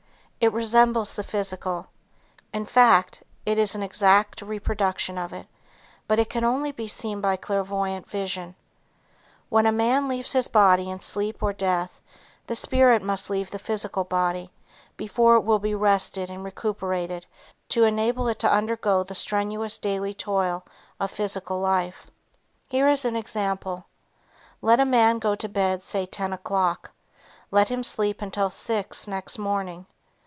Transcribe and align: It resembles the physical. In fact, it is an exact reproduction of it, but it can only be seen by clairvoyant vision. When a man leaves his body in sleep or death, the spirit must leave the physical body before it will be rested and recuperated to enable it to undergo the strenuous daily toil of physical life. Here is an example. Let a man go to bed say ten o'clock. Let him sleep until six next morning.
It 0.43 0.51
resembles 0.53 1.15
the 1.15 1.23
physical. 1.23 1.85
In 2.51 2.65
fact, 2.65 3.21
it 3.45 3.59
is 3.59 3.75
an 3.75 3.83
exact 3.83 4.41
reproduction 4.41 5.19
of 5.19 5.33
it, 5.33 5.45
but 6.07 6.17
it 6.17 6.31
can 6.31 6.43
only 6.43 6.71
be 6.71 6.87
seen 6.87 7.21
by 7.21 7.35
clairvoyant 7.35 8.09
vision. 8.09 8.55
When 9.49 9.67
a 9.67 9.71
man 9.71 10.07
leaves 10.07 10.31
his 10.33 10.47
body 10.47 10.89
in 10.89 10.99
sleep 10.99 11.43
or 11.43 11.53
death, 11.53 12.01
the 12.47 12.55
spirit 12.55 13.03
must 13.03 13.29
leave 13.29 13.51
the 13.51 13.59
physical 13.59 14.03
body 14.03 14.49
before 14.97 15.35
it 15.35 15.41
will 15.43 15.59
be 15.59 15.75
rested 15.75 16.31
and 16.31 16.43
recuperated 16.43 17.27
to 17.69 17.83
enable 17.83 18.27
it 18.27 18.39
to 18.39 18.51
undergo 18.51 19.03
the 19.03 19.13
strenuous 19.13 19.77
daily 19.77 20.15
toil 20.15 20.63
of 20.99 21.11
physical 21.11 21.59
life. 21.59 22.07
Here 22.67 22.89
is 22.89 23.05
an 23.05 23.15
example. 23.15 23.85
Let 24.63 24.79
a 24.79 24.85
man 24.85 25.19
go 25.19 25.35
to 25.35 25.47
bed 25.47 25.83
say 25.83 26.07
ten 26.07 26.33
o'clock. 26.33 26.89
Let 27.51 27.69
him 27.69 27.83
sleep 27.83 28.23
until 28.23 28.49
six 28.49 29.07
next 29.07 29.37
morning. 29.37 29.85